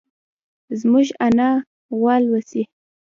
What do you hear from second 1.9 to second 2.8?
غوا لوسي.